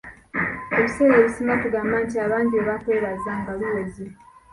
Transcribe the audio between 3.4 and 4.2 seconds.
luweze.